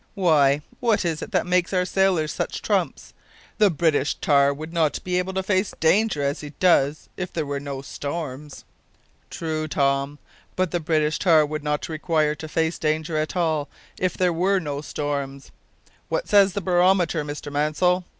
[0.15, 3.13] Why, what is it that makes our sailors such trumps?
[3.59, 7.45] The British tar would not be able to face danger as he does if there
[7.45, 8.65] were no storms."
[9.29, 10.17] "True, Tom,
[10.55, 13.69] but the British tar would not require to face danger at all
[13.99, 15.51] if there were no storms.
[16.09, 18.03] What says the barometer, Mr Mansell?"